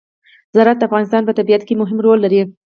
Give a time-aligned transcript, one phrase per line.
[0.55, 2.41] زراعت د افغانستان په طبیعت کې مهم رول لري.